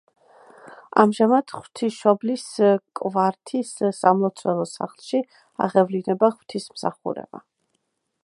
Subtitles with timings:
[1.01, 2.45] ამჟამად ღვთისმშობლის
[3.01, 5.21] კვართის სამლოცველო სახლში
[5.67, 7.45] აღევლინება ღვთისმსახურება.